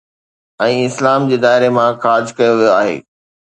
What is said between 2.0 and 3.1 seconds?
خارج ڪيو ويو آهي